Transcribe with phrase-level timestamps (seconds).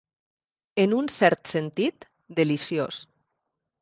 [0.83, 2.07] En un cert sentit,
[2.41, 3.03] deliciós.